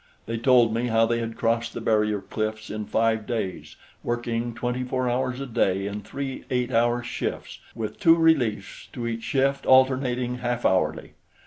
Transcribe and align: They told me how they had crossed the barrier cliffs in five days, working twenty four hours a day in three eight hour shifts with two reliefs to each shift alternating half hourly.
They 0.25 0.39
told 0.39 0.73
me 0.73 0.87
how 0.87 1.05
they 1.05 1.19
had 1.19 1.37
crossed 1.37 1.75
the 1.75 1.79
barrier 1.79 2.21
cliffs 2.21 2.71
in 2.71 2.85
five 2.85 3.27
days, 3.27 3.75
working 4.01 4.55
twenty 4.55 4.83
four 4.83 5.07
hours 5.07 5.39
a 5.39 5.45
day 5.45 5.85
in 5.85 6.01
three 6.01 6.43
eight 6.49 6.71
hour 6.71 7.03
shifts 7.03 7.59
with 7.75 7.99
two 7.99 8.15
reliefs 8.15 8.87
to 8.93 9.05
each 9.05 9.21
shift 9.21 9.63
alternating 9.67 10.39
half 10.39 10.65
hourly. 10.65 11.13